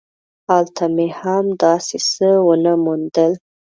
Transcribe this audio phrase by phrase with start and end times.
[0.49, 3.33] هلته مې هم داسې څه ونه موندل.